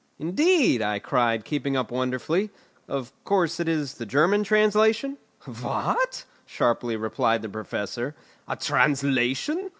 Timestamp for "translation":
4.43-5.19, 8.55-9.69